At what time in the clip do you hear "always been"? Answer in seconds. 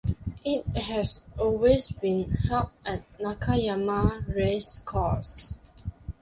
1.37-2.31